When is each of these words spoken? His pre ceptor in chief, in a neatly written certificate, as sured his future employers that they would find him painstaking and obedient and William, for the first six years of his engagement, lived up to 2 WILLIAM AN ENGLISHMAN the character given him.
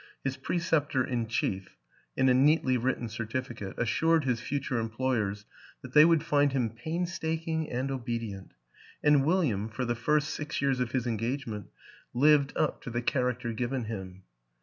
His 0.23 0.35
pre 0.35 0.57
ceptor 0.57 1.03
in 1.07 1.27
chief, 1.27 1.77
in 2.17 2.27
a 2.27 2.33
neatly 2.33 2.75
written 2.75 3.07
certificate, 3.07 3.77
as 3.77 3.87
sured 3.87 4.23
his 4.23 4.39
future 4.41 4.79
employers 4.79 5.45
that 5.83 5.93
they 5.93 6.05
would 6.05 6.23
find 6.23 6.53
him 6.53 6.71
painstaking 6.71 7.69
and 7.69 7.91
obedient 7.91 8.55
and 9.03 9.23
William, 9.23 9.69
for 9.69 9.85
the 9.85 9.93
first 9.93 10.29
six 10.31 10.59
years 10.59 10.79
of 10.79 10.91
his 10.93 11.05
engagement, 11.05 11.67
lived 12.15 12.51
up 12.55 12.81
to 12.81 12.89
2 12.89 12.93
WILLIAM 12.93 12.93
AN 12.93 12.93
ENGLISHMAN 12.93 12.93
the 12.95 13.01
character 13.03 13.53
given 13.53 13.83
him. 13.83 14.23